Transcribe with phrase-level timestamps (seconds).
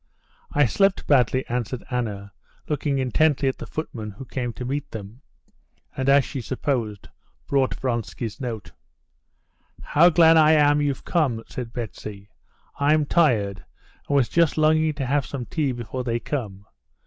[0.51, 2.33] "I slept badly," answered Anna,
[2.67, 5.21] looking intently at the footman who came to meet them,
[5.95, 7.09] and, as she supposed,
[7.45, 8.71] brought Vronsky's note.
[9.83, 12.29] "How glad I am you've come!" said Betsy.
[12.79, 13.63] "I'm tired,
[14.07, 16.65] and was just longing to have some tea before they come.